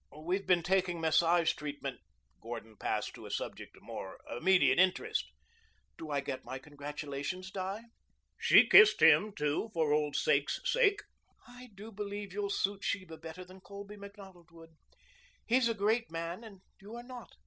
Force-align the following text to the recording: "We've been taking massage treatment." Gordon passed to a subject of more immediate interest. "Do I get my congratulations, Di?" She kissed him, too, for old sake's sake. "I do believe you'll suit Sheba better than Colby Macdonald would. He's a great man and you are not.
"We've 0.17 0.47
been 0.47 0.63
taking 0.63 0.99
massage 0.99 1.53
treatment." 1.53 1.99
Gordon 2.41 2.75
passed 2.75 3.13
to 3.13 3.27
a 3.27 3.29
subject 3.29 3.77
of 3.77 3.83
more 3.83 4.17
immediate 4.35 4.79
interest. 4.79 5.31
"Do 5.95 6.09
I 6.09 6.21
get 6.21 6.43
my 6.43 6.57
congratulations, 6.57 7.51
Di?" 7.51 7.81
She 8.39 8.67
kissed 8.67 8.99
him, 9.03 9.31
too, 9.31 9.69
for 9.75 9.93
old 9.93 10.15
sake's 10.15 10.59
sake. 10.65 11.03
"I 11.47 11.69
do 11.75 11.91
believe 11.91 12.33
you'll 12.33 12.49
suit 12.49 12.83
Sheba 12.83 13.17
better 13.17 13.45
than 13.45 13.61
Colby 13.61 13.95
Macdonald 13.95 14.49
would. 14.49 14.71
He's 15.45 15.69
a 15.69 15.75
great 15.75 16.09
man 16.09 16.43
and 16.43 16.61
you 16.79 16.95
are 16.95 17.03
not. 17.03 17.33